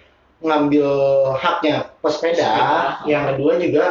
ngambil 0.43 0.89
haknya 1.39 1.82
pesepeda, 2.03 2.43
Sepeda. 2.43 3.07
yang 3.07 3.25
kedua 3.33 3.53
juga 3.63 3.85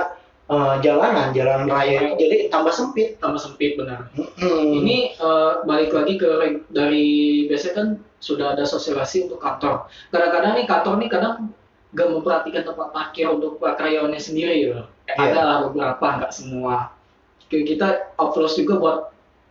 eh, 0.52 0.76
jalanan, 0.84 1.32
jalan 1.32 1.66
raya 1.72 2.12
itu 2.12 2.16
jadi 2.20 2.38
tambah 2.52 2.76
sempit. 2.76 3.18
Tambah 3.24 3.40
sempit 3.40 3.80
benar. 3.80 4.12
Mm-mm. 4.14 4.84
Ini 4.84 5.16
eh, 5.16 5.52
balik 5.64 5.96
lagi 5.96 6.20
ke 6.20 6.30
dari 6.70 7.08
biasanya 7.48 7.74
kan 7.74 7.88
sudah 8.22 8.54
ada 8.54 8.68
sosialisasi 8.68 9.32
untuk 9.32 9.40
kantor. 9.42 9.88
Kadang-kadang 10.14 10.60
nih 10.60 10.66
kantor 10.70 10.94
nih 11.02 11.10
kadang 11.10 11.36
gak 11.92 12.08
memperhatikan 12.08 12.64
tempat 12.64 12.88
parkir 12.96 13.28
untuk 13.32 13.58
karyawannya 13.60 14.20
sendiri. 14.22 14.76
Eh, 14.76 14.86
Iya. 15.12 15.28
Ada 15.28 15.42
lah 15.44 15.58
beberapa, 15.68 16.06
nggak 16.24 16.32
semua. 16.32 16.96
Kita 17.52 18.16
applause 18.16 18.56
juga 18.56 18.74
buat 18.80 18.98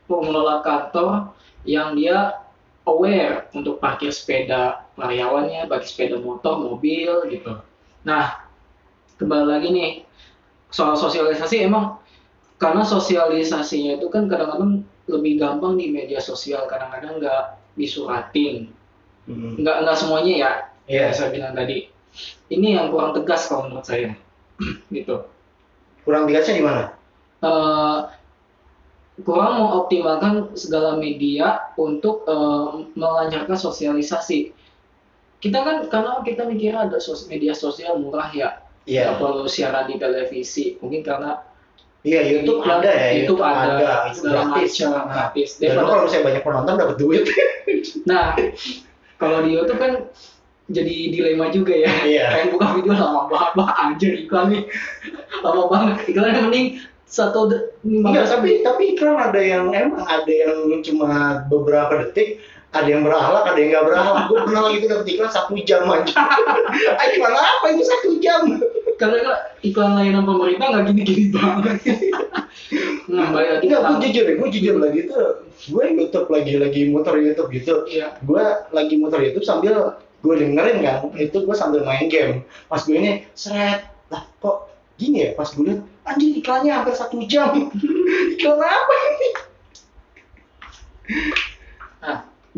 pengelola 0.08 0.64
kantor 0.64 1.36
yang 1.68 1.92
dia 1.92 2.40
aware 2.88 3.44
untuk 3.52 3.76
parkir 3.76 4.08
sepeda 4.08 4.88
karyawannya, 4.96 5.68
bagi 5.68 5.84
sepeda 5.84 6.16
motor, 6.16 6.56
mobil 6.64 7.28
gitu. 7.28 7.60
Nah, 8.08 8.48
kembali 9.20 9.46
lagi 9.46 9.68
nih 9.68 9.90
soal 10.72 10.96
sosialisasi 10.96 11.68
emang 11.68 12.00
karena 12.56 12.84
sosialisasinya 12.84 14.00
itu 14.00 14.08
kan 14.08 14.28
kadang-kadang 14.28 14.84
lebih 15.10 15.42
gampang 15.42 15.74
di 15.74 15.90
media 15.90 16.22
sosial, 16.22 16.70
kadang-kadang 16.70 17.18
nggak 17.18 17.42
disuratin, 17.74 18.70
Mm. 19.26 19.60
nggak 19.62 19.76
nggak 19.84 19.96
semuanya 19.98 20.34
ya. 20.36 20.50
Yang 20.90 21.14
saya 21.18 21.28
bilang 21.30 21.52
tadi, 21.54 21.86
ini 22.50 22.74
yang 22.74 22.90
kurang 22.90 23.14
tegas 23.14 23.46
kalau 23.46 23.66
menurut 23.70 23.86
saya, 23.86 24.14
gitu. 24.94 25.26
Kurang 26.02 26.26
tegasnya 26.30 26.54
di 26.58 26.64
mana? 26.64 26.82
Eh, 27.40 27.98
kurang 29.24 29.52
mengoptimalkan 29.60 30.54
segala 30.56 30.96
media 31.00 31.72
untuk 31.76 32.24
eh, 32.28 32.70
melancarkan 32.96 33.56
sosialisasi. 33.58 34.52
Kita 35.40 35.58
kan 35.64 35.76
karena 35.88 36.20
kita 36.20 36.44
mikir 36.44 36.76
ada 36.76 37.00
sos- 37.00 37.26
media 37.26 37.56
sosial 37.56 37.96
murah 37.96 38.28
ya, 38.30 38.60
Iya. 38.90 39.02
nggak 39.14 39.18
perlu 39.22 39.46
siaran 39.46 39.86
di 39.86 39.94
televisi. 40.02 40.74
Mungkin 40.82 41.06
karena 41.06 41.38
Iya, 42.00 42.20
YouTube 42.32 42.64
iklan, 42.64 42.80
ada 42.80 42.90
ya, 42.96 43.08
YouTube 43.12 43.40
ada, 43.44 44.08
itu 44.08 44.24
gratis. 44.24 44.72
macam 44.80 44.88
Nah, 44.88 45.04
gratis. 45.04 45.50
Dan 45.60 45.84
kalau 45.84 46.02
misalnya 46.08 46.24
banyak 46.32 46.42
penonton 46.48 46.74
dapat 46.80 46.96
duit. 46.96 47.24
Nah, 48.08 48.34
kalau 49.20 49.44
di 49.44 49.54
YouTube 49.54 49.78
kan 49.78 49.92
jadi 50.70 50.96
dilema 51.12 51.52
juga 51.52 51.76
ya. 51.76 51.92
Iya. 52.02 52.24
Pengen 52.32 52.48
buka 52.56 52.66
video 52.78 52.94
lama 52.96 53.28
banget, 53.28 53.52
anjir 53.84 54.12
iklan 54.24 54.46
nih. 54.48 54.62
lama 55.44 55.62
banget. 55.68 55.96
Iklannya 56.08 56.40
mending 56.48 56.66
satu 57.10 57.50
Enggak, 57.82 58.30
tapi 58.30 58.62
tapi 58.62 58.82
iklan 58.96 59.18
ada 59.18 59.40
yang 59.42 59.74
emang 59.74 60.06
ada 60.06 60.30
yang 60.30 60.80
cuma 60.80 61.42
beberapa 61.50 62.06
detik, 62.06 62.38
ada 62.70 62.86
yang 62.86 63.02
berakhlak, 63.02 63.44
ada 63.50 63.58
yang 63.58 63.68
nggak 63.74 63.86
berakhlak. 63.90 64.24
Gue 64.30 64.38
pernah 64.46 64.60
lagi 64.70 64.76
tuh 64.78 64.88
dapet 64.94 65.06
iklan 65.10 65.30
satu 65.30 65.52
jam 65.66 65.82
aja. 65.90 66.14
Iklan 67.12 67.34
apa 67.34 67.66
ini 67.74 67.82
satu 67.82 68.10
jam? 68.22 68.40
Karena 69.00 69.32
iklan 69.64 69.96
layanan 69.96 70.24
pemerintah 70.28 70.66
nggak 70.68 70.84
gini-gini 70.92 71.24
banget. 71.32 71.76
nah, 73.08 73.32
lagi 73.32 73.64
Enggak, 73.64 73.80
gue 73.80 73.88
tentang- 73.88 74.02
jujur 74.04 74.24
ya, 74.28 74.34
gue 74.36 74.48
jujur 74.52 74.76
lagi 74.76 75.00
tuh, 75.08 75.26
gue 75.72 75.84
YouTube 75.96 76.28
lagi 76.28 76.52
lagi 76.60 76.80
muter 76.92 77.14
YouTube 77.16 77.48
gitu. 77.50 77.74
Iya. 77.88 78.20
gue 78.20 78.44
lagi 78.76 78.94
muter 79.00 79.20
YouTube 79.24 79.48
sambil 79.48 79.96
gue 80.20 80.34
dengerin 80.36 80.78
kan 80.84 81.08
itu 81.16 81.32
gue 81.32 81.56
sambil 81.56 81.80
main 81.80 82.04
game 82.12 82.44
pas 82.68 82.84
gue 82.84 82.92
ini 82.92 83.24
seret 83.32 83.88
lah 84.12 84.28
kok 84.44 84.68
gini 85.00 85.24
ya 85.24 85.30
pas 85.32 85.48
gue 85.48 85.64
liat 85.64 85.80
anjing 86.04 86.36
iklannya 86.36 86.72
hampir 86.76 86.92
satu 86.92 87.24
jam 87.24 87.72
iklan 88.36 88.60
apa 88.60 88.94
ini 89.16 89.28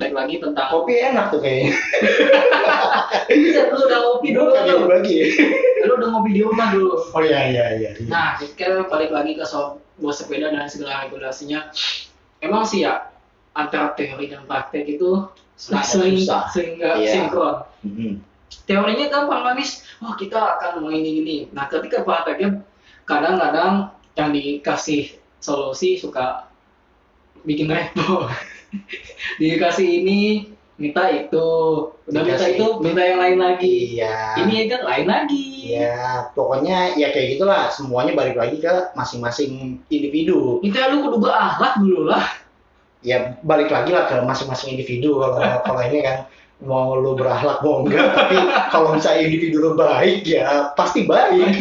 Balik 0.02 0.14
lagi 0.14 0.34
tentang 0.42 0.66
kopi 0.68 0.94
enak 0.98 1.30
tuh 1.30 1.38
kayaknya 1.38 1.72
Bisa, 3.30 3.70
lu 3.70 3.78
udah 3.80 3.98
ngopi 4.02 4.28
dulu 4.34 4.50
lu. 4.50 4.84
bagi 4.84 5.18
Lu 5.82 5.92
udah 5.94 6.08
ngopi 6.10 6.30
di 6.32 6.40
rumah 6.42 6.68
dulu. 6.70 6.94
oh 7.06 7.22
iya 7.22 7.40
iya 7.48 7.64
iya 7.78 7.90
iya. 7.94 8.10
Nah, 8.10 8.34
kita 8.34 8.86
balik 8.86 9.10
lagi 9.10 9.34
ke 9.34 9.42
soal 9.42 9.78
buat 9.96 10.12
sepeda 10.12 10.50
dan 10.50 10.66
segala 10.66 11.06
regulasinya. 11.06 11.70
Emang 12.38 12.66
sih 12.66 12.82
ya 12.82 13.14
antara 13.52 13.94
teori 13.94 14.26
dan 14.26 14.42
praktek 14.42 14.88
itu 14.88 15.22
sering 15.54 16.18
sering 16.50 16.76
nggak 16.76 16.94
Iya. 16.98 17.10
sinkron. 17.12 17.56
Mhm. 17.86 18.12
Teorinya 18.62 19.06
gampang 19.08 19.42
manis, 19.44 19.80
wah 19.98 20.12
kita 20.12 20.36
akan 20.58 20.82
mau 20.82 20.90
ini 20.90 21.10
gini. 21.18 21.36
Nah, 21.50 21.66
ketika 21.66 22.02
prakteknya 22.02 22.58
kadang-kadang 23.04 23.90
yang 24.14 24.30
dikasih 24.30 25.14
solusi 25.38 25.94
suka 25.96 26.46
bikin 27.42 27.66
repot. 27.66 28.26
Dikasih 29.40 29.88
ini, 30.02 30.20
minta 30.80 31.06
itu, 31.12 31.48
udah 32.08 32.22
minta 32.24 32.46
itu, 32.48 32.66
minta 32.82 33.02
yang 33.04 33.20
lain 33.20 33.38
lagi. 33.38 33.76
iya. 33.96 34.36
Ini 34.40 34.66
kan 34.68 34.82
lain 34.88 35.06
lagi. 35.06 35.48
ya 35.62 36.26
pokoknya 36.34 36.98
ya 36.98 37.14
kayak 37.14 37.38
gitulah 37.38 37.70
semuanya 37.70 38.18
balik 38.18 38.34
lagi 38.34 38.58
ke 38.58 38.92
masing-masing 38.98 39.78
individu. 39.88 40.58
Minta 40.60 40.90
lu 40.90 41.06
kudu 41.06 41.22
berakhlak 41.22 41.78
dulu 41.78 42.10
lah. 42.10 42.26
ya 43.02 43.34
balik 43.42 43.66
lagi 43.66 43.90
lah 43.90 44.06
ke 44.10 44.18
masing-masing 44.22 44.74
individu. 44.78 45.18
Kalau 45.22 45.62
kalau 45.62 45.82
ini 45.86 46.02
kan 46.02 46.26
mau 46.62 46.94
lu 46.94 47.18
berakhlak 47.18 47.58
mau 47.62 47.82
enggak 47.82 48.14
tapi 48.14 48.38
kalau 48.70 48.94
misalnya 48.94 49.26
individu 49.26 49.58
lu 49.58 49.70
baik 49.74 50.22
ya 50.22 50.70
pasti 50.78 51.04
baik 51.04 51.58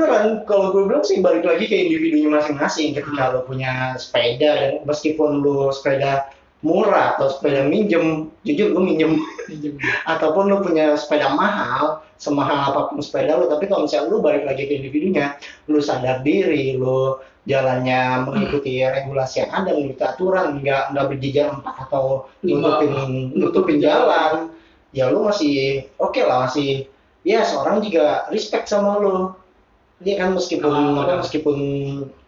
beneran 0.00 0.48
kalau 0.48 0.72
gue 0.72 0.88
bilang 0.88 1.04
sih 1.04 1.20
balik 1.20 1.44
lagi 1.44 1.68
ke 1.68 1.76
individunya 1.76 2.32
masing-masing. 2.32 2.96
Ketika 2.96 3.36
lu 3.36 3.44
punya 3.44 4.00
sepeda 4.00 4.50
dan 4.56 4.72
meskipun 4.88 5.44
lu 5.44 5.68
sepeda 5.68 6.32
murah 6.64 7.20
atau 7.20 7.28
sepeda 7.28 7.68
minjem 7.68 8.32
jujur 8.48 8.72
gue 8.72 8.82
minjem. 8.82 9.20
Ataupun 10.12 10.48
lu 10.48 10.64
punya 10.64 10.96
sepeda 10.96 11.36
mahal 11.36 12.00
semahal 12.20 12.72
apa 12.72 12.80
pun 12.92 13.00
sepeda 13.00 13.40
lu 13.40 13.48
tapi 13.48 13.64
kalau 13.64 13.88
misalnya 13.88 14.12
lu 14.12 14.20
balik 14.20 14.44
lagi 14.44 14.68
ke 14.68 14.76
individunya 14.76 15.40
lu 15.72 15.80
sadar 15.80 16.20
diri 16.20 16.76
lu 16.76 17.16
jalannya 17.48 18.28
mengikuti 18.28 18.84
regulasi 18.84 19.40
yang 19.40 19.50
ada 19.56 19.72
mengikuti 19.72 20.04
aturan 20.04 20.60
nggak 20.60 20.92
nggak 20.92 21.06
berjejer 21.08 21.48
empat 21.48 21.88
atau 21.88 22.28
nutupin 22.44 22.92
nutupin 23.32 23.80
jalan 23.80 24.52
ya 24.92 25.08
lu 25.08 25.24
masih 25.24 25.88
oke 25.96 26.20
lah 26.20 26.44
masih 26.44 26.92
ya 27.24 27.40
seorang 27.40 27.80
juga 27.80 28.28
respect 28.28 28.68
sama 28.68 29.00
lu 29.00 29.32
dia 30.00 30.14
kan 30.16 30.32
meskipun 30.32 30.72
benar. 30.96 31.20
meskipun 31.20 31.58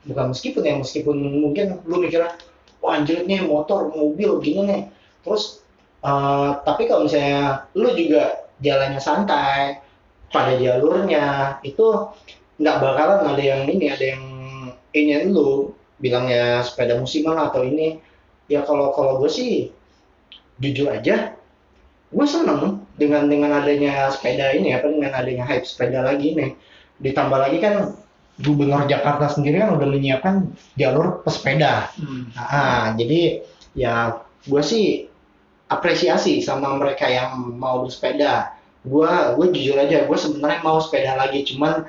bukan 0.05 0.27
meskipun 0.37 0.63
ya 0.63 0.75
meskipun 0.77 1.17
mungkin 1.17 1.81
lu 1.89 2.05
mikirnya 2.05 2.37
wah 2.85 3.01
anjir 3.01 3.25
nih 3.25 3.41
motor 3.49 3.89
mobil 3.89 4.39
gini 4.45 4.61
nih. 4.69 4.83
Terus 5.25 5.65
eh, 6.05 6.51
tapi 6.63 6.85
kalau 6.87 7.09
misalnya 7.09 7.67
lu 7.73 7.89
juga 7.97 8.45
jalannya 8.61 9.01
santai 9.01 9.81
pada 10.29 10.53
jalurnya 10.61 11.59
itu 11.65 12.13
nggak 12.61 12.77
bakalan 12.79 13.21
ada 13.33 13.43
yang 13.43 13.63
ini 13.67 13.87
ada 13.89 14.05
yang 14.05 14.25
ini 14.93 15.33
lu 15.33 15.73
bilangnya 15.97 16.61
sepeda 16.61 17.01
musiman 17.01 17.41
atau 17.41 17.65
ini. 17.65 17.99
Ya 18.51 18.61
kalau 18.69 18.93
kalau 18.93 19.17
gue 19.17 19.31
sih 19.33 19.73
jujur 20.61 20.93
aja 20.93 21.33
gue 22.13 22.27
seneng 22.29 22.85
dengan 23.01 23.25
dengan 23.25 23.65
adanya 23.65 24.13
sepeda 24.13 24.53
ini 24.53 24.77
apa 24.77 24.85
dengan 24.85 25.17
adanya 25.17 25.49
hype 25.49 25.65
sepeda 25.65 26.05
lagi 26.05 26.37
nih 26.37 26.53
ditambah 27.03 27.39
lagi 27.39 27.59
kan 27.59 27.75
gubernur 28.39 28.89
Jakarta 28.89 29.29
sendiri 29.29 29.61
kan 29.61 29.77
udah 29.77 29.87
menyiapkan 29.87 30.35
jalur 30.75 31.21
pesepeda 31.23 31.93
Hmm. 31.99 32.33
Nah, 32.33 32.97
jadi 32.97 33.45
ya 33.77 34.17
gue 34.43 34.63
sih 34.63 35.07
apresiasi 35.69 36.41
sama 36.41 36.77
mereka 36.77 37.09
yang 37.09 37.57
mau 37.57 37.85
bersepeda. 37.85 38.53
Gue 38.83 39.07
gue 39.39 39.47
jujur 39.55 39.77
aja, 39.79 40.05
gue 40.05 40.19
sebenarnya 40.19 40.61
mau 40.61 40.77
sepeda 40.83 41.15
lagi, 41.15 41.47
cuman 41.47 41.87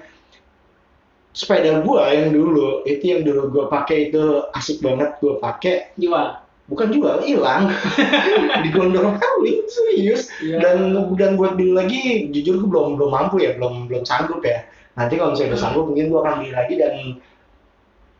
sepeda 1.33 1.81
gue 1.81 2.01
yang 2.13 2.29
dulu 2.29 2.85
itu 2.85 3.03
yang 3.09 3.21
dulu 3.25 3.41
gue 3.49 3.65
pakai 3.65 4.13
itu 4.13 4.21
asik 4.53 4.85
banget 4.85 5.17
gue 5.17 5.33
pakai 5.41 5.89
Jual. 5.97 6.37
bukan 6.63 6.87
jual 6.93 7.25
hilang 7.25 7.73
digondol 8.63 9.17
kali 9.17 9.65
serius 9.67 10.29
Iya. 10.39 10.61
dan 10.61 10.77
dan 11.17 11.31
buat 11.35 11.57
beli 11.57 11.73
lagi 11.73 12.01
jujur 12.31 12.61
gue 12.61 12.69
belum 12.69 12.95
belum 13.01 13.09
mampu 13.11 13.41
ya 13.41 13.57
belum 13.57 13.89
belum 13.89 14.05
sanggup 14.05 14.45
ya 14.45 14.61
nanti 14.93 15.13
kalau 15.17 15.33
misalnya 15.33 15.51
udah 15.55 15.61
sanggup 15.61 15.85
mungkin 15.89 16.05
gue 16.09 16.19
akan 16.21 16.33
beli 16.41 16.51
lagi 16.53 16.73
dan 16.77 16.93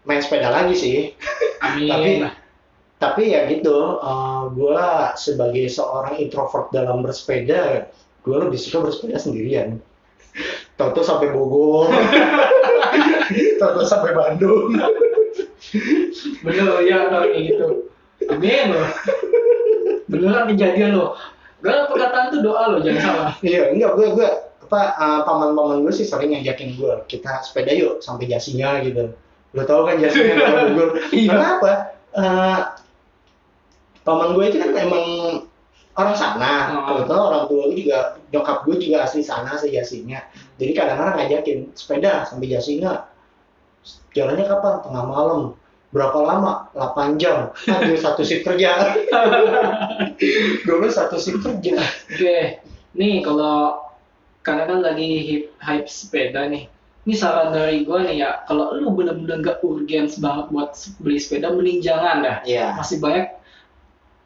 main 0.03 0.21
sepeda 0.21 0.49
lagi 0.49 0.75
sih. 0.75 0.97
Amin. 1.61 1.89
Tapi- 1.91 2.41
tapi 3.03 3.35
ya 3.35 3.43
gitu 3.51 3.99
gue 4.55 4.85
sebagai 5.19 5.67
seorang 5.67 6.23
introvert 6.23 6.71
dalam 6.71 7.03
bersepeda 7.03 7.91
gue 8.23 8.37
lebih 8.39 8.55
suka 8.55 8.79
bersepeda 8.79 9.19
sendirian. 9.19 9.75
Toto 10.79 11.03
sampai 11.03 11.35
Bogor. 11.35 11.91
Toto 13.59 13.83
sampai 13.83 14.15
Bandung. 14.15 14.71
Bener 16.47 16.67
ya 16.87 17.11
kalau 17.11 17.27
kayak 17.27 17.43
gitu. 17.43 17.65
Amin 18.31 18.65
loh. 18.71 18.87
Beneran 20.07 20.47
kejadian 20.55 20.95
loh. 20.95 21.19
Gak 21.59 21.91
perkataan 21.91 22.31
tuh 22.31 22.39
doa 22.39 22.71
loh 22.71 22.79
jangan 22.79 23.01
salah. 23.03 23.31
Iya 23.43 23.75
enggak 23.75 23.99
gue 23.99 24.07
gue 24.15 24.29
apa 24.73 24.97
uh, 24.97 25.21
paman-paman 25.21 25.85
gue 25.85 25.93
sih 25.93 26.09
sering 26.09 26.33
ngajakin 26.33 26.73
gue 26.73 26.93
kita 27.05 27.45
sepeda 27.45 27.69
yuk 27.77 28.01
sampai 28.01 28.25
Jasinga 28.25 28.81
gitu. 28.89 29.13
Lo 29.53 29.61
tau 29.69 29.85
kan 29.85 30.01
dari 30.01 30.33
Bogor? 30.33 30.97
Iya. 31.13 31.29
kenapa? 31.29 31.71
Uh, 32.17 32.59
paman 34.01 34.33
gue 34.33 34.45
itu 34.49 34.57
kan 34.57 34.73
emang 34.73 35.05
orang 35.93 36.17
sana. 36.17 36.53
Oh. 36.73 37.05
kebetulan 37.05 37.21
orang 37.21 37.43
tua 37.45 37.61
gue 37.69 37.77
juga 37.85 38.17
nyokap 38.33 38.65
gue 38.65 38.75
juga 38.81 39.05
asli 39.05 39.21
sana 39.21 39.53
asli 39.53 39.77
Jasinga. 39.77 40.25
Jadi 40.57 40.71
kadang-kadang 40.73 41.21
ngajakin 41.21 41.59
sepeda 41.77 42.25
sampai 42.25 42.49
Jasinga. 42.49 43.05
Jalannya 44.17 44.45
kapan? 44.49 44.73
Tengah 44.81 45.05
malam. 45.05 45.41
Berapa 45.93 46.17
lama? 46.25 46.73
8 46.73 47.21
jam. 47.21 47.53
Ambil 47.69 48.01
satu 48.01 48.25
shift 48.25 48.41
kerja. 48.41 48.97
Gue 50.65 50.89
satu 50.89 51.21
shift 51.21 51.45
kerja. 51.45 51.77
Oke, 52.09 52.65
nih 52.97 53.21
kalau 53.21 53.82
karena 54.43 54.63
kan 54.69 54.79
lagi 54.83 55.07
hip, 55.23 55.43
hype 55.63 55.87
sepeda 55.87 56.45
nih. 56.51 56.67
Ini 57.03 57.15
saran 57.19 57.51
dari 57.51 57.83
gue 57.83 57.99
nih 57.99 58.23
ya, 58.23 58.47
kalau 58.47 58.79
lu 58.79 58.95
bener-bener 58.95 59.43
gak 59.43 59.59
urgens 59.59 60.19
banget 60.23 60.47
buat 60.55 60.71
beli 61.03 61.19
sepeda, 61.19 61.51
mending 61.51 61.83
jangan 61.83 62.23
dah. 62.23 62.37
Iya. 62.47 62.79
Masih 62.79 63.03
banyak 63.03 63.27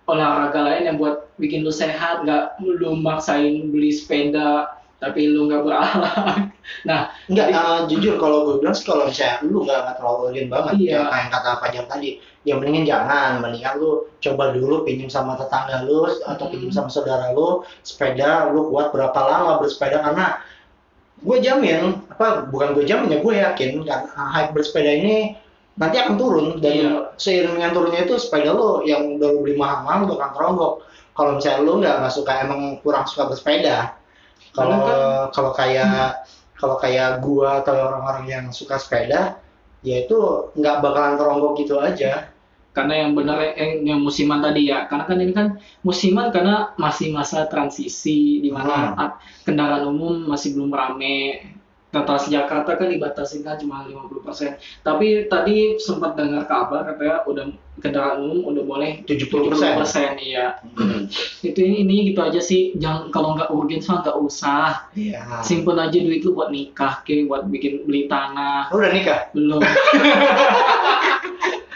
olahraga 0.05 0.61
lain 0.61 0.83
yang 0.85 0.97
buat 1.01 1.25
bikin 1.41 1.65
lu 1.65 1.73
sehat, 1.73 2.21
gak 2.29 2.61
lu 2.61 2.93
maksain 2.97 3.73
beli 3.73 3.89
sepeda, 3.89 4.76
tapi 4.97 5.29
lu 5.29 5.45
gak 5.45 5.61
beralat. 5.63 6.37
Nah, 6.83 7.07
Enggak, 7.31 7.47
Jadi- 7.47 7.55
eh, 7.55 7.79
jujur 7.87 8.15
kalau 8.19 8.43
gue 8.43 8.55
bilang 8.59 8.75
sih 8.75 8.83
kalau 8.83 9.07
misalnya 9.07 9.39
lu 9.47 9.63
nggak 9.63 9.79
nggak 9.87 9.95
terlalu 10.03 10.19
urgent 10.27 10.49
banget, 10.51 10.73
Iya. 10.75 10.91
ya, 10.91 10.99
kayak 11.07 11.15
yang 11.23 11.31
kata 11.31 11.49
Fajar 11.63 11.85
tadi, 11.87 12.09
ya 12.43 12.53
mendingan 12.59 12.83
jangan, 12.83 13.31
mendingan 13.39 13.73
lu 13.79 13.89
coba 14.19 14.43
dulu 14.51 14.75
pinjam 14.83 15.07
sama 15.07 15.39
tetangga 15.39 15.87
lu 15.87 16.03
atau 16.03 16.43
Hmm. 16.43 16.51
pinjam 16.51 16.71
sama 16.75 16.89
saudara 16.91 17.31
lu 17.31 17.63
sepeda, 17.87 18.51
lu 18.51 18.67
kuat 18.67 18.91
berapa 18.91 19.15
lama 19.15 19.63
bersepeda 19.63 20.03
karena 20.03 20.43
gue 21.17 21.37
jamin, 21.39 22.03
apa 22.11 22.45
bukan 22.51 22.75
gue 22.75 22.83
jamin 22.83 23.15
ya 23.15 23.19
gue 23.23 23.33
yakin 23.39 23.69
kan 23.87 24.01
uh, 24.11 24.27
hype 24.35 24.51
bersepeda 24.51 24.91
ini 24.91 25.39
nanti 25.79 25.95
akan 25.97 26.19
turun 26.19 26.59
dan 26.59 26.73
Iya. 26.75 26.91
seiring 27.15 27.55
dengan 27.57 27.71
turunnya 27.71 28.01
itu 28.03 28.19
sepeda 28.19 28.51
lu 28.51 28.83
yang 28.83 29.15
udah 29.15 29.29
beli 29.39 29.55
mahal-mahal 29.55 30.03
lu 30.03 30.13
akan 30.19 30.31
teronggok. 30.35 30.73
Kalau 31.15 31.31
misalnya 31.39 31.61
lu 31.63 31.73
nggak 31.79 31.95
nggak 32.03 32.11
suka 32.13 32.31
emang 32.43 32.61
kurang 32.83 33.07
suka 33.07 33.31
bersepeda, 33.31 33.95
kalau 34.57 34.81
kalau 35.35 35.51
kayak 35.59 36.25
kalau 36.59 36.75
kayak 36.83 37.21
gua 37.25 37.61
atau 37.61 37.75
orang-orang 37.87 38.23
yang 38.33 38.45
suka 38.59 38.75
sepeda 38.81 39.37
ya 39.85 39.95
itu 40.03 40.17
nggak 40.57 40.75
bakalan 40.83 41.15
teronggok 41.19 41.51
gitu 41.61 41.75
aja. 41.79 42.33
Karena 42.75 42.93
yang 43.01 43.11
benar 43.17 43.37
yang, 43.57 43.73
yang 43.89 43.99
musiman 44.05 44.37
tadi 44.45 44.69
ya 44.69 44.85
karena 44.89 45.03
kan 45.09 45.17
ini 45.17 45.33
kan 45.33 45.47
musiman 45.81 46.29
karena 46.29 46.77
masih 46.77 47.09
masa 47.09 47.49
transisi 47.49 48.37
di 48.43 48.49
mana 48.53 48.93
Hmm. 48.93 49.17
kendaraan 49.45 49.89
umum 49.89 50.29
masih 50.29 50.53
belum 50.53 50.69
rame 50.69 51.41
Trans 51.87 52.27
Jakarta 52.27 52.75
kan 52.75 52.91
dibatasi 52.91 53.47
kan 53.47 53.55
cuma 53.55 53.87
50%. 53.87 54.59
Tapi 54.83 55.31
tadi 55.31 55.79
sempat 55.79 56.19
dengar 56.19 56.43
kabar 56.43 56.83
katanya 56.83 57.23
udah 57.23 57.45
kendaraan 57.79 58.27
umum 58.27 58.51
udah 58.51 58.63
boleh 58.67 58.91
70%. 59.07 60.19
iya. 60.19 60.59
Itu 61.39 61.59
ini, 61.63 61.87
ini 61.87 62.11
gitu 62.11 62.19
aja 62.19 62.43
sih. 62.43 62.75
Jangan 62.75 63.07
kalau 63.15 63.39
nggak 63.39 63.49
urgen 63.55 63.79
mah 63.87 64.03
nggak 64.03 64.17
usah. 64.19 64.91
Iya. 64.99 65.39
Simpen 65.47 65.79
aja 65.79 65.95
duit 65.95 66.27
lu 66.27 66.35
buat 66.35 66.51
nikah 66.51 67.07
ke, 67.07 67.23
buat 67.23 67.47
bikin 67.47 67.87
beli 67.87 68.11
tanah. 68.11 68.67
Lu 68.67 68.83
udah 68.83 68.91
nikah? 68.91 69.19
Belum. 69.31 69.63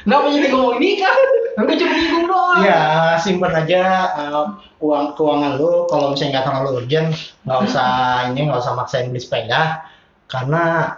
Nggak 0.02 0.34
jadi 0.34 0.48
ngomong 0.50 0.82
nikah. 0.82 1.14
Enggak 1.62 1.78
cuma 1.78 1.94
bingung 1.94 2.26
doang. 2.26 2.60
Iya, 2.66 2.84
simpen 3.22 3.54
aja 3.54 3.84
uh, 4.18 4.46
uang 4.82 5.14
keuangan 5.14 5.62
lu 5.62 5.86
kalau 5.92 6.16
misalnya 6.16 6.40
nggak 6.40 6.46
terlalu 6.48 6.70
urgent, 6.82 7.10
nggak 7.46 7.60
usah 7.70 7.90
ini 8.34 8.40
nggak 8.50 8.62
usah 8.66 8.74
maksain 8.74 9.14
beli 9.14 9.22
sepeda 9.22 9.84
karena 10.32 10.96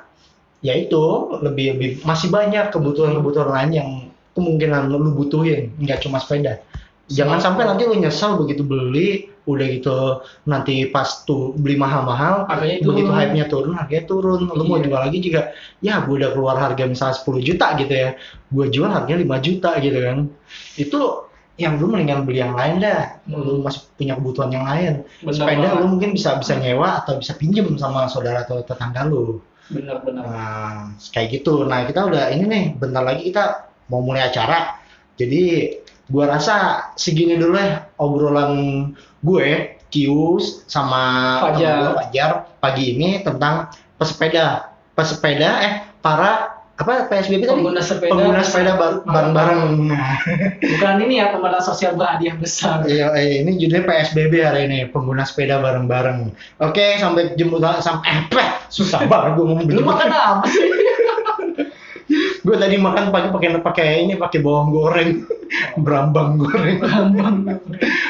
ya 0.61 0.77
itu 0.77 1.35
lebih 1.41 1.75
lebih 1.75 1.89
masih 2.05 2.29
banyak 2.29 2.69
kebutuhan-kebutuhan 2.69 3.49
lain 3.49 3.71
yang 3.73 3.89
kemungkinan 4.37 4.93
lu 4.93 5.11
butuhin, 5.17 5.73
nggak 5.81 6.05
cuma 6.05 6.21
sepeda. 6.21 6.61
Jangan 7.11 7.43
sampai 7.43 7.67
nanti 7.67 7.83
lu 7.83 7.99
nyesal 7.99 8.39
begitu 8.39 8.63
beli, 8.63 9.27
udah 9.43 9.65
gitu 9.67 10.23
nanti 10.47 10.87
pas 10.87 11.27
tuh 11.27 11.51
beli 11.59 11.75
mahal-mahal, 11.75 12.47
begitu 12.47 13.11
hype-nya 13.11 13.51
turun, 13.51 13.75
harganya 13.75 14.07
turun. 14.07 14.47
Lu 14.47 14.63
mau 14.63 14.79
Iya. 14.79 14.87
jual 14.87 15.01
lagi 15.03 15.19
juga, 15.19 15.51
ya 15.83 15.99
gue 16.07 16.15
udah 16.15 16.31
keluar 16.31 16.55
harga 16.57 16.87
misalnya 16.87 17.19
10 17.19 17.43
juta 17.43 17.75
gitu 17.75 17.91
ya, 17.93 18.09
gue 18.49 18.65
jual 18.71 18.87
harganya 18.87 19.19
5 19.19 19.37
juta 19.43 19.71
gitu 19.83 19.99
kan. 19.99 20.17
Itu 20.79 21.27
yang 21.61 21.77
lu 21.77 21.93
mendingan 21.93 22.25
beli 22.25 22.41
yang 22.41 22.57
lain 22.57 22.81
dah. 22.81 23.21
Lu 23.29 23.61
masih 23.61 23.85
punya 23.93 24.17
kebutuhan 24.17 24.49
yang 24.49 24.65
lain. 24.65 25.05
Bener 25.21 25.33
Sepeda 25.37 25.67
banget. 25.69 25.81
lu 25.81 25.85
mungkin 25.89 26.09
bisa 26.17 26.37
bisa 26.41 26.57
nyewa 26.57 27.05
atau 27.05 27.21
bisa 27.21 27.37
pinjem 27.37 27.77
sama 27.77 28.09
saudara 28.09 28.41
atau 28.41 28.65
tetangga 28.65 29.05
lu. 29.05 29.37
Benar-benar. 29.69 30.23
Nah, 30.25 30.77
kayak 31.13 31.41
gitu. 31.41 31.63
Nah, 31.63 31.85
kita 31.85 32.09
udah 32.09 32.33
ini 32.33 32.43
nih, 32.49 32.65
bentar 32.75 33.05
lagi 33.05 33.29
kita 33.29 33.69
mau 33.87 34.01
mulai 34.01 34.27
acara. 34.27 34.81
Jadi, 35.15 35.71
gua 36.09 36.35
rasa 36.35 36.89
segini 36.97 37.37
dulu 37.37 37.55
ya 37.55 37.85
obrolan 38.01 38.51
gue, 39.23 39.77
Kius 39.93 40.65
sama 40.65 41.37
Fajar. 41.53 41.95
Fajar 41.95 42.31
pagi 42.57 42.97
ini 42.97 43.21
tentang 43.21 43.69
pesepeda. 44.01 44.73
Pesepeda 44.97 45.49
eh 45.63 45.73
para 46.01 46.52
apa 46.73 47.05
PSBB 47.05 47.45
tadi? 47.45 47.53
Pengguna 47.53 47.81
sepeda. 47.85 48.11
Pengguna 48.17 48.41
sepeda 48.41 48.71
bar- 48.75 49.05
bareng-bareng. 49.05 49.61
Bukan 50.73 50.95
ini 51.05 51.21
ya 51.21 51.29
pemerintah 51.29 51.61
sosial 51.61 51.93
berhadiah 51.93 52.33
besar. 52.33 52.81
Iya, 52.89 53.13
eh, 53.13 53.45
ini 53.45 53.61
judulnya 53.61 53.85
PSBB 53.85 54.33
hari 54.41 54.61
ini, 54.65 54.89
pengguna 54.89 55.21
sepeda 55.21 55.61
bareng-bareng. 55.61 56.33
Oke, 56.65 56.97
sampai 56.97 57.37
jemputan 57.37 57.77
sampai 57.77 58.25
eh, 58.25 58.49
susah 58.73 59.05
banget 59.11 59.37
gue 59.37 59.45
ngomong 59.45 59.67
Lu 59.69 59.85
jemput. 59.85 59.93
makan 59.93 60.09
apa 60.09 60.45
sih? 60.49 60.65
gue 62.43 62.55
tadi 62.59 62.75
makan 62.77 63.09
pagi 63.09 63.31
pakai 63.31 63.49
pakai 63.63 63.87
ini 64.05 64.13
pakai 64.19 64.43
bawang 64.43 64.69
goreng 64.75 65.23
berambang 65.79 66.35
goreng 66.37 66.77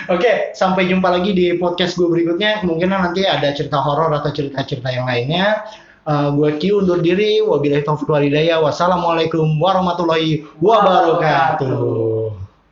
oke 0.10 0.32
sampai 0.58 0.90
jumpa 0.90 1.08
lagi 1.08 1.32
di 1.32 1.56
podcast 1.56 1.96
gue 1.96 2.10
berikutnya 2.10 2.66
kemungkinan 2.66 3.00
nanti 3.00 3.24
ada 3.24 3.54
cerita 3.54 3.80
horor 3.80 4.12
atau 4.12 4.34
cerita-cerita 4.34 4.90
yang 4.90 5.06
lainnya 5.06 5.62
Eh, 6.04 6.30
gue 6.36 6.50
Q 6.60 6.84
undur 6.84 7.00
diri. 7.00 7.40
Wabillahi 7.40 7.84
taufiq 7.88 8.12
walhidayah 8.12 8.60
wassalamualaikum 8.60 9.56
warahmatullahi 9.56 10.44
wabarakatuh 10.60 12.23